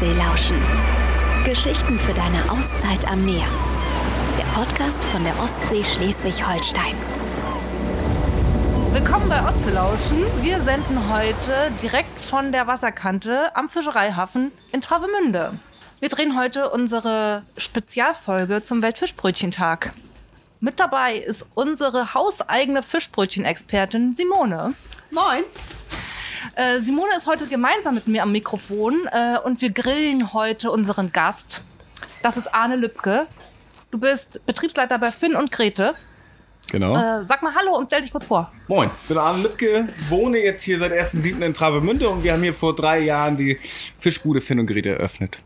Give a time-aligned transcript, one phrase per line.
[0.00, 0.56] Ostsee lauschen.
[1.44, 3.44] Geschichten für deine Auszeit am Meer.
[4.38, 6.94] Der Podcast von der Ostsee Schleswig-Holstein.
[8.92, 10.24] Willkommen bei Otzelauschen.
[10.40, 15.58] Wir senden heute direkt von der Wasserkante am Fischereihafen in Travemünde.
[15.98, 19.92] Wir drehen heute unsere Spezialfolge zum Weltfischbrötchentag.
[20.60, 24.72] Mit dabei ist unsere hauseigene Fischbrötchen-Expertin Simone.
[25.10, 25.44] Moin.
[26.54, 31.12] Äh, Simone ist heute gemeinsam mit mir am Mikrofon äh, und wir grillen heute unseren
[31.12, 31.62] Gast.
[32.22, 33.26] Das ist Arne Lübke.
[33.90, 35.94] Du bist Betriebsleiter bei Finn und Grete.
[36.70, 36.94] Genau.
[36.94, 38.52] Äh, sag mal Hallo und stell dich kurz vor.
[38.68, 41.44] Moin, ich bin Arne Lübke, wohne jetzt hier seit 1.7.
[41.44, 43.58] in Travemünde und wir haben hier vor drei Jahren die
[43.98, 45.38] Fischbude Finn und Grete eröffnet.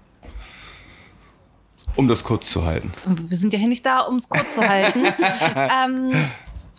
[1.97, 2.93] Um das kurz zu halten.
[3.29, 5.05] Wir sind ja hier nicht da, um es kurz zu halten.
[5.57, 6.29] ähm,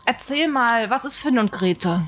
[0.06, 2.06] erzähl mal, was ist Finn und Grete?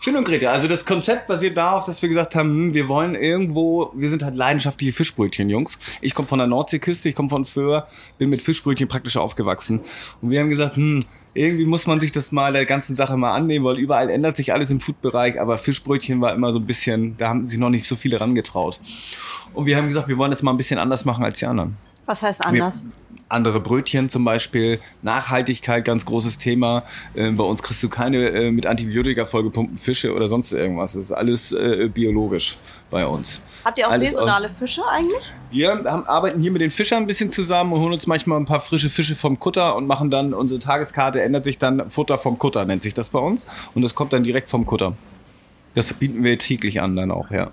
[0.00, 3.14] Finn und Grete, also das Konzept basiert darauf, dass wir gesagt haben, hm, wir wollen
[3.14, 5.78] irgendwo, wir sind halt leidenschaftliche Fischbrötchen-Jungs.
[6.02, 7.86] Ich komme von der Nordseeküste, ich komme von Föhr,
[8.18, 9.80] bin mit Fischbrötchen praktisch aufgewachsen.
[10.20, 13.34] Und wir haben gesagt, hm, irgendwie muss man sich das mal der ganzen Sache mal
[13.34, 17.16] annehmen, weil überall ändert sich alles im Foodbereich, aber Fischbrötchen war immer so ein bisschen,
[17.18, 18.80] da haben sich noch nicht so viele rangetraut.
[19.52, 21.76] Und wir haben gesagt, wir wollen das mal ein bisschen anders machen als die anderen.
[22.06, 22.84] Was heißt anders?
[23.28, 26.84] Andere Brötchen zum Beispiel, Nachhaltigkeit, ganz großes Thema.
[27.14, 30.92] Äh, bei uns kriegst du keine äh, mit Antibiotika vollgepumpten Fische oder sonst irgendwas.
[30.92, 32.58] Das ist alles äh, biologisch
[32.90, 33.40] bei uns.
[33.64, 35.32] Habt ihr auch Alles saisonale Fische eigentlich?
[35.50, 38.44] Wir haben, arbeiten hier mit den Fischern ein bisschen zusammen und holen uns manchmal ein
[38.44, 42.38] paar frische Fische vom Kutter und machen dann, unsere Tageskarte ändert sich dann, Futter vom
[42.38, 43.46] Kutter nennt sich das bei uns.
[43.74, 44.94] Und das kommt dann direkt vom Kutter.
[45.74, 47.50] Das bieten wir täglich an dann auch, ja.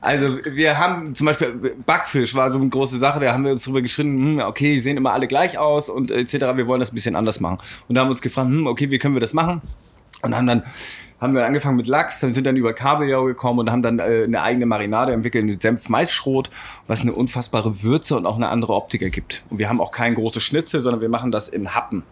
[0.00, 3.64] Also wir haben zum Beispiel Backfisch war so eine große Sache, da haben wir uns
[3.64, 6.34] drüber geschrieben, hm, okay, die sehen immer alle gleich aus und etc.
[6.54, 7.58] Wir wollen das ein bisschen anders machen.
[7.88, 9.60] Und da haben wir uns gefragt, hm, okay, wie können wir das machen?
[10.22, 10.62] Und haben dann
[11.20, 14.22] haben wir angefangen mit Lachs, dann sind dann über Kabeljau gekommen und haben dann äh,
[14.24, 16.50] eine eigene Marinade entwickelt mit Senf Maisschrot,
[16.86, 19.42] was eine unfassbare Würze und auch eine andere Optik ergibt.
[19.50, 22.04] Und wir haben auch kein großes Schnitzel, sondern wir machen das in Happen.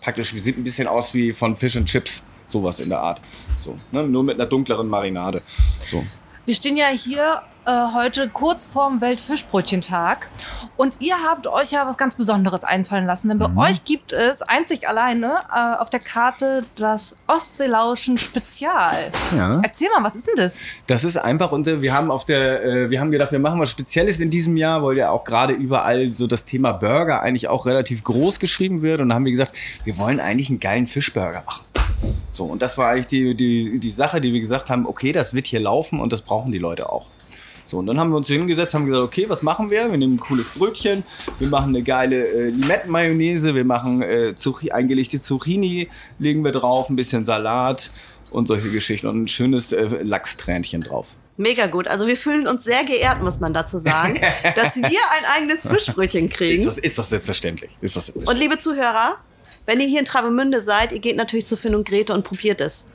[0.00, 3.20] Praktisch sieht ein bisschen aus wie von Fish and Chips, sowas in der Art.
[3.58, 4.04] So, ne?
[4.04, 5.42] nur mit einer dunkleren Marinade.
[5.86, 6.04] So.
[6.48, 10.30] Wir stehen ja hier äh, heute kurz vorm Weltfischbrötchentag
[10.78, 13.58] und ihr habt euch ja was ganz Besonderes einfallen lassen, denn bei Mhm.
[13.58, 19.10] euch gibt es einzig alleine äh, auf der Karte das Ostseelauschen Spezial.
[19.36, 19.60] Ja.
[19.62, 20.62] Erzähl mal, was ist denn das?
[20.86, 23.68] Das ist einfach unser, wir haben auf der, äh, wir haben gedacht, wir machen was
[23.68, 27.66] Spezielles in diesem Jahr, weil ja auch gerade überall so das Thema Burger eigentlich auch
[27.66, 29.02] relativ groß geschrieben wird.
[29.02, 29.54] Und dann haben wir gesagt,
[29.84, 31.66] wir wollen eigentlich einen geilen Fischburger machen.
[32.32, 35.34] So, und das war eigentlich die, die, die Sache, die wir gesagt haben, okay, das
[35.34, 37.06] wird hier laufen und das brauchen die Leute auch.
[37.66, 39.90] So, und dann haben wir uns hingesetzt, haben gesagt, okay, was machen wir?
[39.90, 41.02] Wir nehmen ein cooles Brötchen,
[41.38, 45.88] wir machen eine geile äh, Limettenmayonnaise, wir machen äh, Zucchi eingelegte Zucchini,
[46.18, 47.90] legen wir drauf, ein bisschen Salat
[48.30, 51.14] und solche Geschichten und ein schönes äh, Lachstränchen drauf.
[51.36, 51.86] Mega gut.
[51.88, 54.18] Also wir fühlen uns sehr geehrt, muss man dazu sagen,
[54.56, 56.64] dass wir ein eigenes Fischbrötchen Ist kriegen.
[56.64, 57.70] das, ist das selbstverständlich?
[57.82, 58.50] Ist das Und selbstverständlich?
[58.50, 59.16] liebe Zuhörer,
[59.68, 62.62] wenn ihr hier in Travemünde seid, ihr geht natürlich zu Finn und Grete und probiert
[62.62, 62.88] es.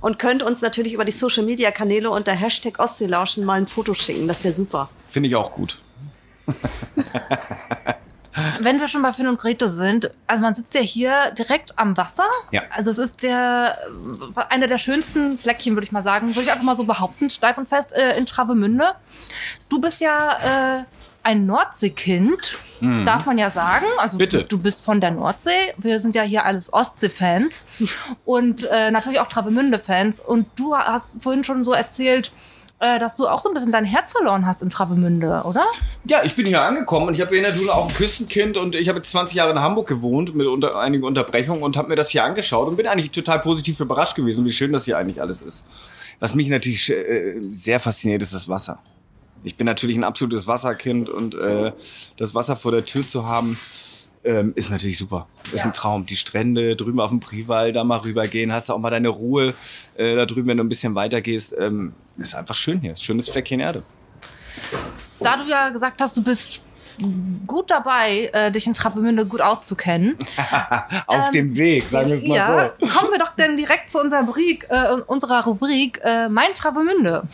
[0.00, 3.94] Und könnt uns natürlich über die Social Media Kanäle unter Hashtag Ostseelauschen mal ein Foto
[3.94, 4.28] schicken.
[4.28, 4.88] Das wäre super.
[5.10, 5.80] Finde ich auch gut.
[8.60, 11.96] Wenn wir schon bei Finn und Grete sind, also man sitzt ja hier direkt am
[11.96, 12.28] Wasser.
[12.52, 12.62] Ja.
[12.70, 13.76] Also es ist der
[14.50, 17.58] einer der schönsten Fleckchen, würde ich mal sagen, würde ich einfach mal so behaupten, steif
[17.58, 18.92] und fest äh, in Travemünde.
[19.68, 20.84] Du bist ja äh,
[21.24, 22.58] ein Nordseekind,
[23.06, 23.86] darf man ja sagen.
[23.98, 24.18] Also Mhm.
[24.18, 24.38] Bitte.
[24.42, 25.50] Du, du bist von der Nordsee.
[25.78, 27.64] Wir sind ja hier alles Ostsee-Fans
[28.24, 30.20] und äh, natürlich auch Travemünde-Fans.
[30.20, 32.30] Und du hast vorhin schon so erzählt,
[32.80, 35.64] äh, dass du auch so ein bisschen dein Herz verloren hast in Travemünde, oder?
[36.04, 38.74] Ja, ich bin hier angekommen und ich habe in der Dule auch ein Küstenkind und
[38.74, 41.96] ich habe jetzt 20 Jahre in Hamburg gewohnt mit unter, einigen Unterbrechungen und habe mir
[41.96, 45.22] das hier angeschaut und bin eigentlich total positiv überrascht gewesen, wie schön das hier eigentlich
[45.22, 45.64] alles ist.
[46.20, 48.78] Was mich natürlich äh, sehr fasziniert, ist das Wasser.
[49.44, 51.72] Ich bin natürlich ein absolutes Wasserkind und äh,
[52.16, 53.58] das Wasser vor der Tür zu haben,
[54.24, 55.28] ähm, ist natürlich super.
[55.52, 56.06] Ist ein Traum.
[56.06, 59.54] Die Strände drüben auf dem Prival, da mal rübergehen, hast du auch mal deine Ruhe
[59.96, 61.54] äh, da drüben, wenn du ein bisschen weiter gehst.
[61.58, 62.96] Ähm, ist einfach schön hier.
[62.96, 63.82] Schönes Fleckchen Erde.
[65.20, 66.62] Da du ja gesagt hast, du bist
[67.46, 70.16] gut dabei, äh, dich in Travemünde gut auszukennen.
[71.06, 72.86] Auf dem Weg, sagen wir es mal ja, so.
[72.86, 77.24] kommen wir doch denn direkt zu unserer Rubrik, äh, unserer Rubrik äh, Mein Travemünde.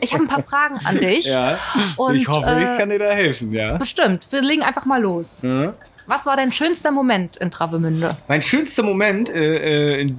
[0.00, 1.26] Ich habe ein paar Fragen an dich.
[1.26, 1.58] Ja,
[1.96, 3.76] Und, ich hoffe, äh, ich kann dir da helfen, ja.
[3.76, 4.26] Bestimmt.
[4.30, 5.42] Wir legen einfach mal los.
[5.42, 5.72] Mhm.
[6.06, 8.16] Was war dein schönster Moment in Travemünde?
[8.28, 10.14] Mein schönster Moment, äh, äh,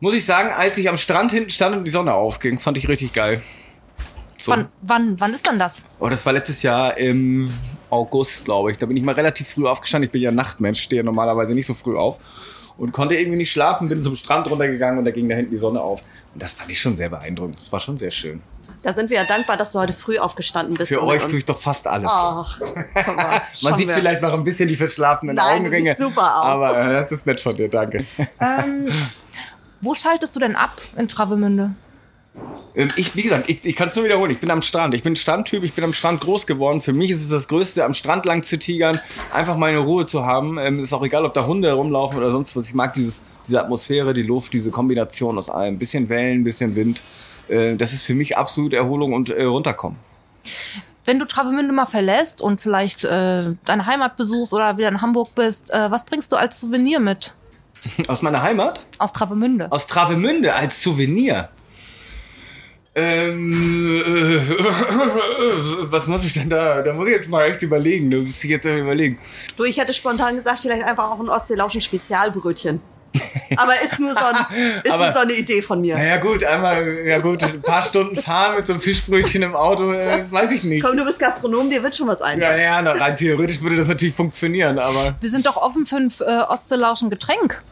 [0.00, 2.88] muss ich sagen, als ich am Strand hinten stand und die Sonne aufging, fand ich
[2.88, 3.40] richtig geil.
[4.42, 4.50] So.
[4.50, 5.86] Wann, wann, wann ist dann das?
[6.00, 7.48] Oh, das war letztes Jahr im
[7.90, 8.78] August, glaube ich.
[8.78, 10.08] Da bin ich mal relativ früh aufgestanden.
[10.08, 12.18] Ich bin ja Nachtmensch, stehe normalerweise nicht so früh auf.
[12.78, 15.56] Und konnte irgendwie nicht schlafen, bin zum Strand runtergegangen und da ging da hinten die
[15.58, 16.00] Sonne auf.
[16.34, 17.56] Und das fand ich schon sehr beeindruckend.
[17.58, 18.40] Das war schon sehr schön.
[18.82, 20.88] Da sind wir ja dankbar, dass du heute früh aufgestanden bist.
[20.88, 22.10] Für euch uns- tue ich doch fast alles.
[22.12, 22.60] Ach,
[23.06, 23.94] mal, Man sieht wieder.
[23.94, 25.90] vielleicht noch ein bisschen die verschlafenen Nein, Augenringe.
[25.94, 26.44] siehst super aus.
[26.46, 28.04] Aber äh, das ist nett von dir, danke.
[28.40, 28.88] Ähm,
[29.80, 31.74] wo schaltest du denn ab in Travemünde?
[32.74, 34.30] Ähm, Ich, wie gesagt, ich, ich kann es nur wiederholen.
[34.30, 34.94] Ich bin am Strand.
[34.94, 35.62] Ich bin Strandtyp.
[35.62, 36.80] Ich bin am Strand groß geworden.
[36.80, 38.98] Für mich ist es das Größte, am Strand lang zu tigern,
[39.32, 40.58] einfach meine Ruhe zu haben.
[40.58, 42.68] Ähm, ist auch egal, ob da Hunde herumlaufen oder sonst was.
[42.68, 45.78] Ich mag dieses, diese Atmosphäre, die Luft, diese Kombination aus allem.
[45.78, 47.02] Bisschen Wellen, bisschen Wind.
[47.48, 49.98] Äh, Das ist für mich absolut Erholung und äh, runterkommen.
[51.04, 55.34] Wenn du Travemünde mal verlässt und vielleicht äh, deine Heimat besuchst oder wieder in Hamburg
[55.34, 57.34] bist, äh, was bringst du als Souvenir mit
[58.06, 58.86] Aus meiner Heimat?
[58.98, 59.66] aus Travemünde?
[59.70, 61.48] Aus Travemünde als Souvenir.
[62.94, 64.38] Ähm, äh,
[65.90, 66.82] was muss ich denn da?
[66.82, 68.10] Da muss ich jetzt mal echt überlegen.
[68.10, 69.18] Da muss ich jetzt mal überlegen.
[69.56, 72.80] Du, ich hätte spontan gesagt, vielleicht einfach auch ein Ostseelauschen Spezialbrötchen.
[73.56, 74.34] Aber ist nur so, ein,
[74.84, 75.96] ist Aber- nur so eine Idee von mir.
[75.96, 79.92] Naja gut, einmal, ja gut, ein paar Stunden fahren mit so einem Fischbrötchen im Auto,
[79.92, 80.82] äh, das weiß ich nicht.
[80.82, 82.60] Komm, du bist Gastronom, dir wird schon was Ja, einfallen.
[82.62, 86.10] ja, na, rein theoretisch würde das natürlich funktionieren, aber Wir sind doch offen für ein
[86.20, 87.62] äh, Ostseelauschen Getränk,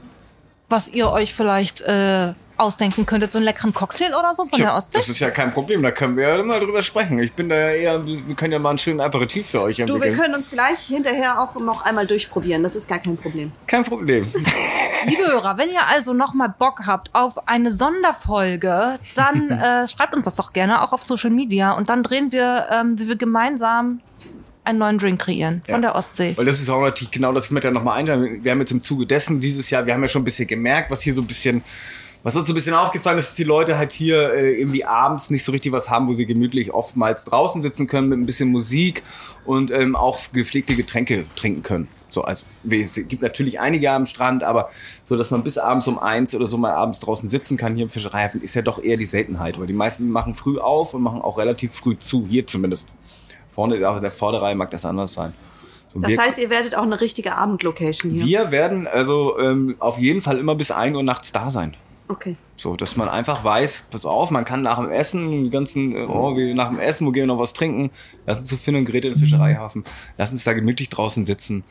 [0.68, 3.32] was ihr euch vielleicht äh, ausdenken könntet.
[3.32, 4.98] So einen leckeren Cocktail oder so von Tja, der Ostsee?
[4.98, 7.18] das ist ja kein Problem, da können wir ja mal drüber sprechen.
[7.18, 9.86] Ich bin da ja eher, wir können ja mal einen schönen Aperitif für euch Du,
[9.86, 10.18] wir entwickeln.
[10.18, 12.62] können uns gleich hinterher auch noch einmal durchprobieren.
[12.62, 13.50] Das ist gar kein Problem.
[13.66, 14.28] kein Problem.
[15.06, 20.24] Liebe Hörer, wenn ihr also nochmal Bock habt auf eine Sonderfolge, dann äh, schreibt uns
[20.26, 24.00] das doch gerne auch auf Social Media und dann drehen wir, ähm, wie wir gemeinsam
[24.62, 25.80] einen neuen Drink kreieren von Ja.
[25.80, 26.34] der Ostsee.
[26.36, 28.44] Weil das ist auch natürlich genau das, ich möchte ja nochmal einstellen.
[28.44, 30.90] Wir haben jetzt im Zuge dessen dieses Jahr, wir haben ja schon ein bisschen gemerkt,
[30.90, 31.62] was hier so ein bisschen,
[32.22, 35.30] was uns so ein bisschen aufgefallen ist, dass die Leute halt hier äh, irgendwie abends
[35.30, 38.50] nicht so richtig was haben, wo sie gemütlich oftmals draußen sitzen können mit ein bisschen
[38.50, 39.02] Musik
[39.44, 41.88] und ähm, auch gepflegte Getränke trinken können.
[42.10, 44.70] So, also es gibt natürlich einige am Strand, aber
[45.04, 47.84] so, dass man bis abends um eins oder so mal abends draußen sitzen kann hier
[47.84, 51.02] im Fischereihafen, ist ja doch eher die Seltenheit, weil die meisten machen früh auf und
[51.02, 52.88] machen auch relativ früh zu, hier zumindest.
[53.50, 55.32] Vorne, auch in der Vorderreihe mag das anders sein.
[55.94, 58.24] So, Das wir- heißt, ihr werdet auch eine richtige Abendlocation hier.
[58.26, 61.76] wir werden also ähm, auf jeden Fall immer bis 1 Uhr nachts da sein.
[62.10, 62.36] Okay.
[62.56, 66.06] So, dass man einfach weiß, pass auf, man kann nach dem Essen, die ganzen, äh,
[66.06, 67.92] oh, wir nach dem Essen, wo gehen wir noch was trinken?
[68.26, 69.84] Lass uns zu Finn und Grete in den Fischereihafen.
[70.18, 71.62] Lass uns da gemütlich draußen sitzen.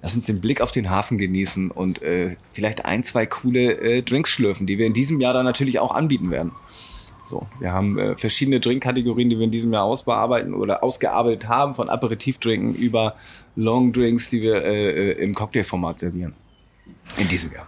[0.00, 4.02] Lass uns den Blick auf den Hafen genießen und äh, vielleicht ein, zwei coole äh,
[4.02, 6.52] Drinks schlürfen, die wir in diesem Jahr dann natürlich auch anbieten werden.
[7.24, 11.74] So, wir haben äh, verschiedene Drinkkategorien, die wir in diesem Jahr ausbearbeiten oder ausgearbeitet haben,
[11.74, 13.16] von Aperitivdrinken über
[13.56, 16.34] Longdrinks, die wir äh, äh, im Cocktailformat servieren.
[17.16, 17.66] In diesem Jahr.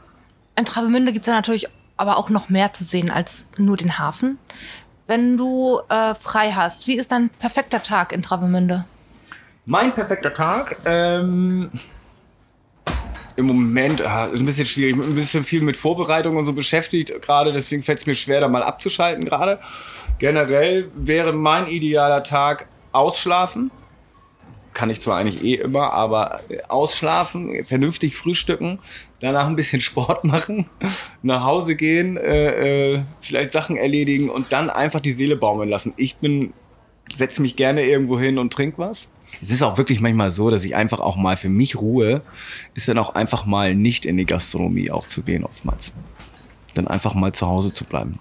[0.56, 1.66] In Travemünde gibt es ja natürlich
[2.00, 4.38] aber auch noch mehr zu sehen als nur den Hafen.
[5.06, 8.86] Wenn du äh, frei hast, wie ist dein perfekter Tag in Travemünde?
[9.66, 10.78] Mein perfekter Tag.
[10.86, 11.70] Ähm,
[13.36, 14.94] Im Moment ah, ist ein bisschen schwierig.
[14.94, 17.52] Ein bisschen viel mit Vorbereitung und so beschäftigt gerade.
[17.52, 19.58] Deswegen fällt es mir schwer, da mal abzuschalten gerade.
[20.18, 23.70] Generell wäre mein idealer Tag ausschlafen.
[24.72, 28.78] Kann ich zwar eigentlich eh immer, aber äh, ausschlafen, vernünftig frühstücken,
[29.20, 30.70] danach ein bisschen Sport machen,
[31.22, 35.92] nach Hause gehen, äh, äh, vielleicht Sachen erledigen und dann einfach die Seele baumeln lassen.
[35.96, 36.52] Ich bin
[37.12, 39.12] setze mich gerne irgendwo hin und trink was.
[39.40, 42.22] Es ist auch wirklich manchmal so, dass ich einfach auch mal für mich Ruhe
[42.74, 45.92] ist dann auch einfach mal nicht in die Gastronomie auch zu gehen oftmals.
[46.74, 48.18] Dann einfach mal zu Hause zu bleiben.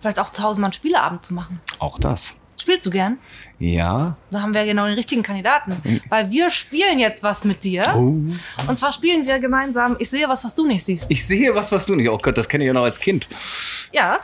[0.00, 1.60] Vielleicht auch zu Hause mal einen Spieleabend zu machen.
[1.78, 2.36] Auch das.
[2.62, 3.18] Spielst du gern?
[3.58, 4.16] Ja.
[4.30, 6.00] Da haben wir genau den richtigen Kandidaten.
[6.08, 7.82] Weil wir spielen jetzt was mit dir.
[7.96, 8.14] Oh.
[8.68, 11.10] Und zwar spielen wir gemeinsam, ich sehe was, was du nicht siehst.
[11.10, 12.08] Ich sehe was, was du nicht.
[12.08, 13.26] Oh Gott, das kenne ich ja noch als Kind.
[13.90, 14.20] Ja.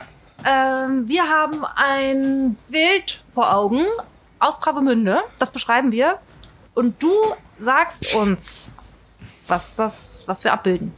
[0.49, 3.83] Ähm, wir haben ein Bild vor Augen
[4.39, 5.19] aus Travemünde.
[5.37, 6.19] Das beschreiben wir.
[6.75, 7.11] Und du
[7.59, 8.71] sagst uns,
[9.49, 10.93] was das, was wir abbilden.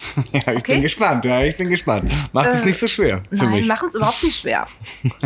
[0.32, 0.72] Ja, ich Okay.
[0.74, 1.24] bin gespannt.
[1.24, 2.10] Ja, ich bin gespannt.
[2.32, 3.66] Macht es Äh, nicht so schwer für Nein, mich.
[3.66, 4.66] machen es überhaupt nicht schwer.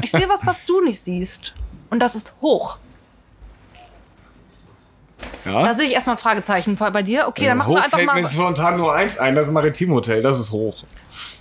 [0.02, 1.54] Ich sehe was, was du nicht siehst.
[1.90, 2.78] Und das ist hoch.
[5.44, 5.74] Da Ja?
[5.74, 7.26] sehe ich erstmal ein Fragezeichen bei dir.
[7.28, 8.20] Okay, dann machen wir einfach fällt mal.
[8.20, 9.34] mir spontan nur eins ein.
[9.34, 10.22] Das ist Maritimhotel.
[10.22, 10.82] Das ist hoch.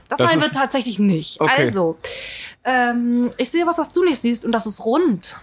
[0.08, 1.42] Das, das meinen wir tatsächlich nicht.
[1.42, 1.52] Okay.
[1.68, 1.98] Also,
[2.66, 5.40] ähm, ich sehe was, was du nicht siehst, und das ist rund.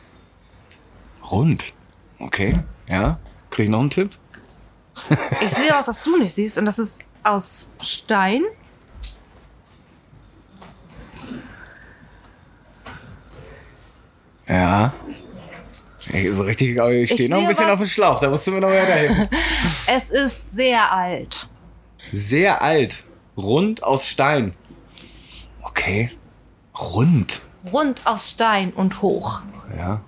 [1.31, 1.73] Rund.
[2.19, 2.61] Okay.
[2.89, 3.19] Ja.
[3.51, 4.11] Krieg ich noch einen Tipp?
[5.41, 8.45] Ich sehe was, was du nicht siehst, und das ist aus Stein.
[14.49, 14.93] Ja.
[16.33, 18.47] So richtig, aber ich stehe Ich noch ein bisschen was- auf dem Schlauch, da musst
[18.47, 19.29] du mir noch weiterhelfen.
[19.87, 21.49] Es ist sehr alt.
[22.13, 23.05] Sehr alt.
[23.37, 24.55] Rund aus Stein.
[25.63, 26.11] Okay.
[26.79, 27.43] Rund.
[27.73, 29.43] Rund aus Stein und hoch.
[29.77, 30.01] Ja.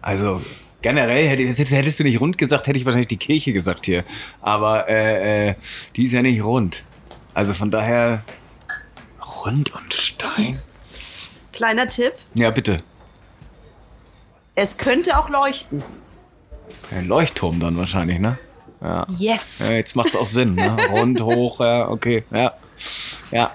[0.00, 0.40] Also,
[0.86, 4.04] generell hättest, hättest du nicht rund gesagt, hätte ich wahrscheinlich die Kirche gesagt hier.
[4.40, 5.54] Aber äh, äh,
[5.96, 6.84] die ist ja nicht rund.
[7.34, 8.22] Also von daher
[9.44, 10.60] rund und Stein.
[11.52, 12.12] Kleiner Tipp.
[12.34, 12.84] Ja, bitte.
[14.54, 15.82] Es könnte auch leuchten.
[16.92, 18.38] Ein Leuchtturm dann wahrscheinlich, ne?
[18.80, 19.08] Ja.
[19.18, 19.64] Yes.
[19.66, 20.76] ja jetzt macht's auch Sinn, ne?
[20.90, 22.22] Rund, hoch, ja, okay.
[22.30, 22.52] Ja.
[23.32, 23.50] Ja.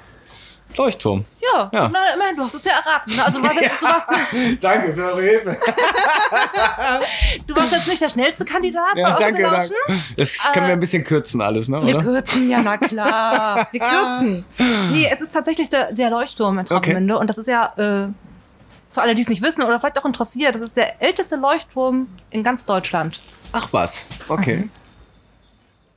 [0.75, 1.23] Leuchtturm.
[1.53, 1.89] Ja, Ja.
[1.89, 3.15] Na, immerhin, du hast es ja erraten.
[3.15, 3.25] Ne?
[3.25, 4.05] Also du warst, jetzt, du, warst,
[4.61, 5.57] Danke für eure Hilfe.
[7.47, 9.73] du warst jetzt nicht der schnellste Kandidat Ja, bei danke, danke.
[10.17, 11.85] Das können wir ein bisschen kürzen alles, ne?
[11.85, 12.03] Wir Oder?
[12.03, 13.67] kürzen, ja, na klar.
[13.71, 14.45] Wir kürzen.
[14.91, 17.17] Nee, es ist tatsächlich der, der Leuchtturm in Travemünde.
[17.17, 18.07] Und das ist ja, äh,
[18.91, 22.07] für alle, die es nicht wissen oder vielleicht auch interessiert, das ist der älteste Leuchtturm
[22.29, 23.21] in ganz Deutschland.
[23.53, 24.05] Ach was.
[24.27, 24.69] Okay.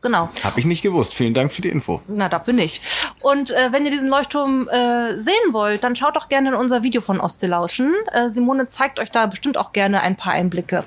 [0.05, 0.29] Genau.
[0.43, 1.15] Hab ich nicht gewusst.
[1.15, 2.03] Vielen Dank für die Info.
[2.07, 2.83] Na, dafür nicht.
[3.25, 6.83] Und äh, wenn ihr diesen Leuchtturm äh, sehen wollt, dann schaut doch gerne in unser
[6.83, 7.95] Video von Ostelauschen.
[8.13, 10.85] Äh, Simone zeigt euch da bestimmt auch gerne ein paar Einblicke.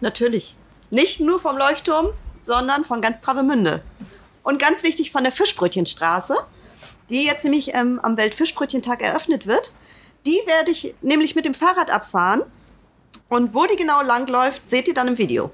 [0.00, 0.54] Natürlich.
[0.90, 3.82] Nicht nur vom Leuchtturm, sondern von ganz Travemünde.
[4.44, 6.36] Und ganz wichtig von der Fischbrötchenstraße,
[7.10, 9.72] die jetzt nämlich ähm, am Weltfischbrötchentag eröffnet wird.
[10.26, 12.42] Die werde ich nämlich mit dem Fahrrad abfahren.
[13.28, 15.50] Und wo die genau langläuft, seht ihr dann im Video.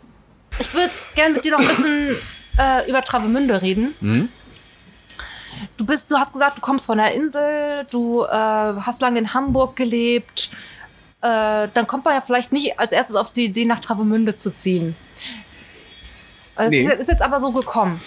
[0.58, 2.14] Ich würde gerne mit dir noch ein bisschen
[2.58, 3.94] äh, über Travemünde reden.
[5.76, 9.34] Du bist, du hast gesagt, du kommst von der Insel, du äh, hast lange in
[9.34, 10.50] Hamburg gelebt.
[11.22, 14.50] Äh, dann kommt man ja vielleicht nicht als erstes auf die Idee, nach Travemünde zu
[14.54, 14.96] ziehen.
[16.56, 16.82] Äh, Es Nee.
[16.84, 18.00] ist, ist jetzt aber so gekommen.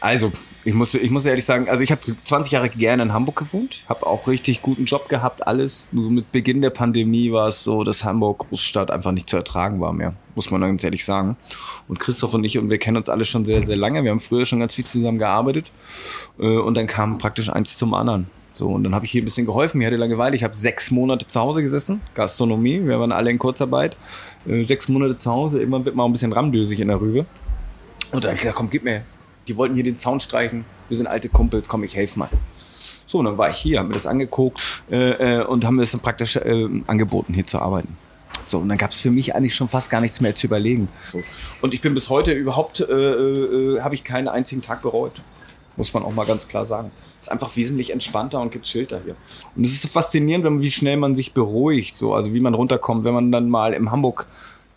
[0.00, 0.32] Also,
[0.64, 3.82] ich muss, ich muss ehrlich sagen, also ich habe 20 Jahre gerne in Hamburg gewohnt,
[3.88, 5.88] habe auch richtig guten Job gehabt, alles.
[5.92, 9.80] Nur mit Beginn der Pandemie war es so, dass Hamburg Großstadt einfach nicht zu ertragen
[9.80, 11.36] war mehr, muss man ganz ehrlich sagen.
[11.88, 14.20] Und Christoph und ich, und wir kennen uns alle schon sehr, sehr lange, wir haben
[14.20, 15.72] früher schon ganz viel zusammen gearbeitet
[16.38, 18.26] äh, und dann kam praktisch eins zum anderen.
[18.52, 19.78] So, und dann habe ich hier ein bisschen geholfen.
[19.78, 20.36] Mir hatte Langeweile.
[20.36, 22.02] Ich habe sechs Monate zu Hause gesessen.
[22.14, 22.84] Gastronomie.
[22.84, 23.96] Wir waren alle in Kurzarbeit.
[24.46, 25.60] Äh, sechs Monate zu Hause.
[25.60, 27.24] Irgendwann wird man auch ein bisschen ramdösig in der Rübe.
[28.10, 29.04] Und dann komm, gib mir.
[29.50, 30.64] Die wollten hier den Zaun streichen.
[30.88, 32.28] Wir sind alte Kumpels, komm, ich helfe mal.
[33.04, 35.82] So, und dann war ich hier, hab mir das angeguckt äh, äh, und haben mir
[35.82, 37.96] das dann praktisch äh, angeboten, hier zu arbeiten.
[38.44, 40.88] So, und dann gab es für mich eigentlich schon fast gar nichts mehr zu überlegen.
[41.10, 41.20] So.
[41.62, 45.20] Und ich bin bis heute überhaupt, äh, äh, habe ich keinen einzigen Tag bereut.
[45.76, 46.92] Muss man auch mal ganz klar sagen.
[47.20, 49.16] Ist einfach wesentlich entspannter und gechillter hier.
[49.56, 53.02] Und es ist so faszinierend, wie schnell man sich beruhigt, so, also wie man runterkommt,
[53.02, 54.28] wenn man dann mal in Hamburg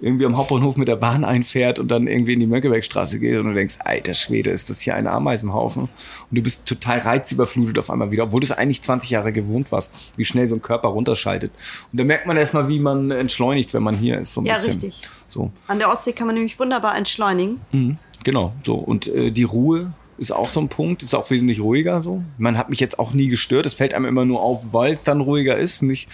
[0.04, 3.46] irgendwie am Hauptbahnhof mit der Bahn einfährt und dann irgendwie in die Mönckebergstraße geht und
[3.48, 5.84] du denkst, alter Schwede, ist das hier ein Ameisenhaufen?
[5.84, 5.90] Und
[6.32, 9.94] du bist total reizüberflutet auf einmal wieder, obwohl du es eigentlich 20 Jahre gewohnt warst,
[10.18, 11.52] wie schnell so ein Körper runterschaltet.
[11.92, 14.34] Und da merkt man erstmal, wie man entschleunigt, wenn man hier ist.
[14.34, 14.74] So ein Ja, bisschen.
[14.74, 15.00] richtig.
[15.28, 15.52] So.
[15.68, 17.60] An der Ostsee kann man nämlich wunderbar entschleunigen.
[17.72, 18.76] Mhm, Genau, so.
[18.76, 22.24] Und äh, die Ruhe ist auch so ein Punkt, ist auch wesentlich ruhiger so.
[22.38, 23.66] Man hat mich jetzt auch nie gestört.
[23.66, 26.10] Es fällt einem immer nur auf, weil es dann ruhiger ist, nicht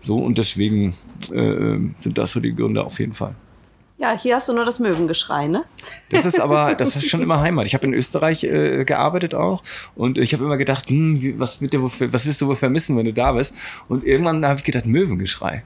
[0.00, 0.18] so.
[0.18, 0.94] Und deswegen
[1.30, 3.34] äh, sind das so die Gründe auf jeden Fall.
[3.96, 5.64] Ja, hier hast du nur das Möwengeschrei, ne?
[6.10, 7.66] Das ist aber, das ist schon immer Heimat.
[7.66, 9.62] Ich habe in Österreich äh, gearbeitet auch
[9.94, 13.06] und ich habe immer gedacht, hm, was, wird dir was wirst du wohl vermissen, wenn
[13.06, 13.54] du da bist?
[13.88, 15.62] Und irgendwann habe ich gedacht, Möwengeschrei.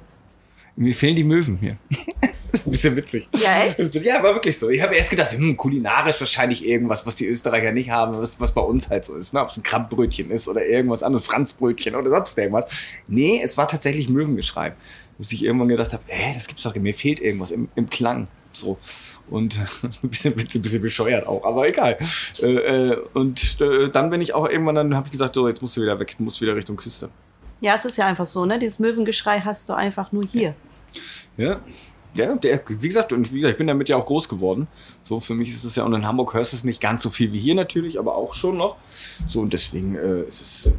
[0.76, 1.78] Mir fehlen die Möwen hier.
[2.64, 3.28] Ein bisschen witzig.
[3.36, 3.94] Ja, echt?
[3.96, 4.70] Ja, war wirklich so.
[4.70, 8.52] Ich habe erst gedacht, hm, kulinarisch wahrscheinlich irgendwas, was die Österreicher nicht haben, was, was
[8.52, 9.34] bei uns halt so ist.
[9.34, 9.40] Ne?
[9.42, 12.64] Ob es ein Krabbbrötchen ist oder irgendwas anderes, Franzbrötchen oder sonst irgendwas.
[13.06, 14.72] Nee, es war tatsächlich Möwengeschrei.
[15.18, 18.28] Dass ich irgendwann gedacht habe, ey, das gibt's doch, mir fehlt irgendwas im, im Klang.
[18.52, 18.78] So.
[19.28, 19.58] Und
[20.02, 21.98] ein bisschen, ein bisschen bescheuert auch, aber egal.
[22.40, 25.60] Äh, äh, und äh, dann bin ich auch irgendwann, dann habe ich gesagt, so, jetzt
[25.60, 27.10] musst du wieder weg, du musst wieder Richtung Küste.
[27.60, 28.58] Ja, es ist ja einfach so, ne?
[28.58, 30.54] Dieses Möwengeschrei hast du einfach nur hier.
[31.36, 31.60] Ja.
[32.14, 34.66] Ja, der, wie gesagt, und wie gesagt, ich bin damit ja auch groß geworden.
[35.02, 37.10] So, für mich ist es ja, und in Hamburg hörst du es nicht ganz so
[37.10, 38.76] viel wie hier natürlich, aber auch schon noch.
[39.26, 40.72] So, und deswegen äh, ist es.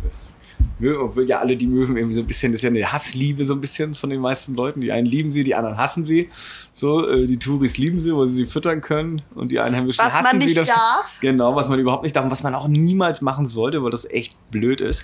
[0.80, 3.44] Möwen, obwohl ja alle die Möwen irgendwie so ein bisschen, das ist ja eine Hassliebe
[3.44, 4.82] so ein bisschen von den meisten Leuten.
[4.82, 6.30] Die einen lieben sie, die anderen hassen sie.
[6.74, 9.22] So, äh, die Touris lieben sie, weil sie sie füttern können.
[9.36, 10.74] Und die Einheimischen Was man hassen sie nicht dafür.
[10.74, 11.20] darf.
[11.22, 14.10] Genau, was man überhaupt nicht darf und was man auch niemals machen sollte, weil das
[14.10, 15.04] echt blöd ist.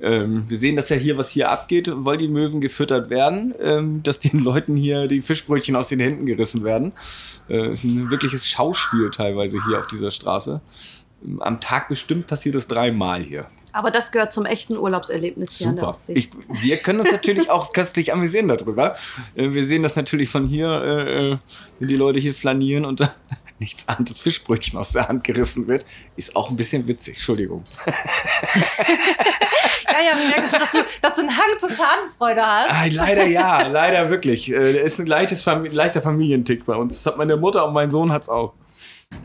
[0.00, 4.02] Ähm, wir sehen das ja hier, was hier abgeht, weil die Möwen gefüttert werden, ähm,
[4.02, 6.92] dass den Leuten hier die Fischbrötchen aus den Händen gerissen werden.
[7.48, 10.60] Äh, ist ein wirkliches Schauspiel teilweise hier auf dieser Straße.
[11.40, 13.46] Am Tag bestimmt passiert das dreimal hier.
[13.74, 15.90] Aber das gehört zum echten Urlaubserlebnis hier an der Super.
[15.90, 16.12] Ostsee.
[16.12, 16.30] Ich,
[16.62, 18.94] wir können uns natürlich auch köstlich amüsieren darüber.
[19.34, 21.38] Äh, Wir sehen das natürlich von hier, äh,
[21.80, 23.00] wenn die Leute hier flanieren und
[23.58, 25.84] nichts anderes Fischbrötchen aus der Hand gerissen wird.
[26.16, 27.64] Ist auch ein bisschen witzig, Entschuldigung.
[29.86, 32.68] Ja, ja, wir merken schon, dass du, dass du einen Hang zur Schadenfreude hast.
[32.68, 34.50] Ah, leider ja, leider wirklich.
[34.50, 36.96] Äh, ist ein leichtes, leichter Familientick bei uns.
[36.96, 38.54] Das hat meine Mutter und mein Sohn hat's auch.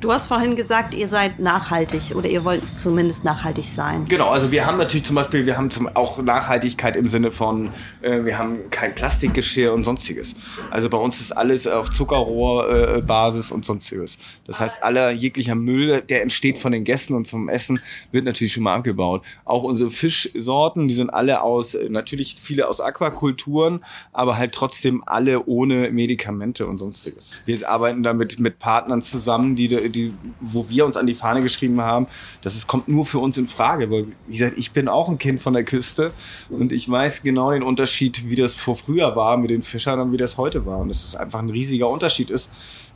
[0.02, 4.06] Du hast vorhin gesagt, ihr seid nachhaltig oder ihr wollt zumindest nachhaltig sein.
[4.08, 7.70] Genau, also wir haben natürlich zum Beispiel, wir haben zum, auch Nachhaltigkeit im Sinne von,
[8.02, 10.36] äh, wir haben kein Plastikgeschirr und sonstiges.
[10.72, 14.18] Also bei uns ist alles auf Zuckerrohrbasis äh, und sonstiges.
[14.48, 17.82] Das heißt, aller jeglicher Müll, der entsteht von den Gästen und zum Essen,
[18.12, 19.26] wird natürlich schon mal abgebaut.
[19.44, 25.46] Auch unsere Fischsorten, die sind alle aus, natürlich viele aus Aquakulturen, aber halt trotzdem alle
[25.46, 27.36] ohne Medikamente und sonstiges.
[27.46, 31.82] Wir arbeiten damit mit Partnern zusammen, die die, wo wir uns an die Fahne geschrieben
[31.82, 32.08] haben,
[32.42, 33.90] dass es kommt nur für uns in Frage.
[33.92, 36.12] Weil, wie gesagt, ich bin auch ein Kind von der Küste
[36.50, 40.12] und ich weiß genau den Unterschied, wie das vor früher war mit den Fischern und
[40.12, 40.80] wie das heute war.
[40.80, 42.52] Und dass es einfach ein riesiger Unterschied ist.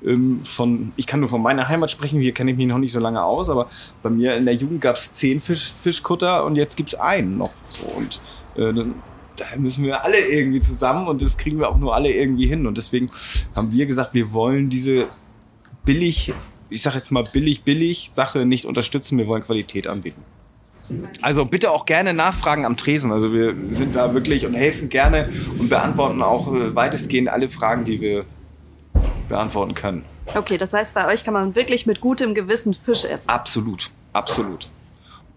[0.05, 2.91] Ähm, von, ich kann nur von meiner Heimat sprechen, hier kenne ich mich noch nicht
[2.91, 3.69] so lange aus, aber
[4.01, 7.37] bei mir in der Jugend gab es zehn Fisch, Fischkutter und jetzt gibt es einen
[7.37, 7.53] noch.
[7.69, 8.19] So, und
[8.57, 8.95] äh, dann
[9.35, 12.67] da müssen wir alle irgendwie zusammen und das kriegen wir auch nur alle irgendwie hin.
[12.67, 13.09] Und deswegen
[13.55, 15.07] haben wir gesagt, wir wollen diese
[15.85, 16.33] billig
[16.73, 19.17] ich sage jetzt mal billig, billig Sache nicht unterstützen.
[19.17, 20.21] Wir wollen Qualität anbieten.
[21.21, 23.11] Also bitte auch gerne nachfragen am Tresen.
[23.11, 27.85] Also wir sind da wirklich und helfen gerne und beantworten auch äh, weitestgehend alle Fragen,
[27.85, 28.25] die wir
[29.29, 30.03] beantworten können.
[30.35, 33.29] Okay, das heißt, bei euch kann man wirklich mit gutem Gewissen Fisch essen.
[33.29, 34.69] Absolut, absolut.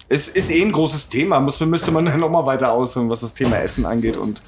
[0.09, 1.40] Es ist eh ein großes Thema.
[1.40, 4.43] Muss, müsste man dann noch mal weiter ausholen, was das Thema Essen angeht und